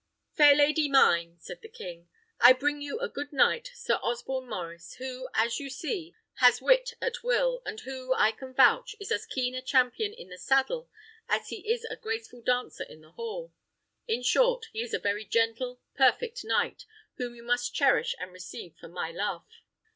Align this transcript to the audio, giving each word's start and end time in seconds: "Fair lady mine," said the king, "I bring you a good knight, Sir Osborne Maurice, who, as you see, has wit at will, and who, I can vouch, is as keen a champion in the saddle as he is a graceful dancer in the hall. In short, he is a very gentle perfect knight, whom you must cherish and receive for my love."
"Fair 0.33 0.55
lady 0.55 0.89
mine," 0.89 1.37
said 1.39 1.61
the 1.61 1.69
king, 1.69 2.09
"I 2.39 2.53
bring 2.53 2.81
you 2.81 2.99
a 2.99 3.07
good 3.07 3.31
knight, 3.31 3.69
Sir 3.75 3.99
Osborne 4.01 4.49
Maurice, 4.49 4.93
who, 4.95 5.29
as 5.35 5.59
you 5.59 5.69
see, 5.69 6.15
has 6.37 6.59
wit 6.59 6.95
at 6.99 7.21
will, 7.21 7.61
and 7.67 7.79
who, 7.81 8.11
I 8.15 8.31
can 8.31 8.51
vouch, 8.51 8.95
is 8.99 9.11
as 9.11 9.27
keen 9.27 9.53
a 9.53 9.61
champion 9.61 10.11
in 10.11 10.29
the 10.29 10.39
saddle 10.39 10.89
as 11.29 11.49
he 11.49 11.71
is 11.71 11.85
a 11.85 11.97
graceful 11.97 12.41
dancer 12.41 12.83
in 12.83 13.01
the 13.01 13.11
hall. 13.11 13.53
In 14.07 14.23
short, 14.23 14.65
he 14.73 14.81
is 14.81 14.95
a 14.95 14.97
very 14.97 15.23
gentle 15.23 15.81
perfect 15.93 16.43
knight, 16.43 16.87
whom 17.17 17.35
you 17.35 17.43
must 17.43 17.75
cherish 17.75 18.15
and 18.19 18.31
receive 18.31 18.75
for 18.77 18.87
my 18.87 19.11
love." 19.11 19.45